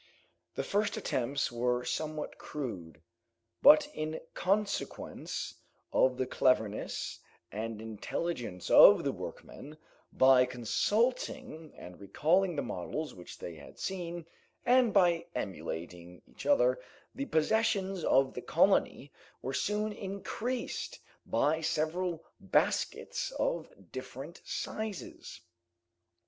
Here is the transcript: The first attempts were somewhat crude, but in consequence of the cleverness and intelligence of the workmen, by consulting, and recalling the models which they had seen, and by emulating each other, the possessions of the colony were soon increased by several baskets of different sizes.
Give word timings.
The 0.55 0.63
first 0.63 0.97
attempts 0.97 1.51
were 1.51 1.85
somewhat 1.85 2.39
crude, 2.39 3.03
but 3.61 3.87
in 3.93 4.19
consequence 4.33 5.53
of 5.93 6.17
the 6.17 6.25
cleverness 6.25 7.19
and 7.51 7.79
intelligence 7.79 8.71
of 8.71 9.03
the 9.03 9.11
workmen, 9.11 9.77
by 10.11 10.47
consulting, 10.47 11.75
and 11.77 11.99
recalling 11.99 12.55
the 12.55 12.63
models 12.63 13.13
which 13.13 13.37
they 13.37 13.53
had 13.53 13.77
seen, 13.77 14.25
and 14.65 14.91
by 14.91 15.27
emulating 15.35 16.23
each 16.27 16.47
other, 16.47 16.81
the 17.13 17.25
possessions 17.27 18.03
of 18.03 18.33
the 18.33 18.41
colony 18.41 19.11
were 19.43 19.53
soon 19.53 19.93
increased 19.93 20.99
by 21.27 21.61
several 21.61 22.23
baskets 22.39 23.29
of 23.37 23.69
different 23.91 24.41
sizes. 24.43 25.41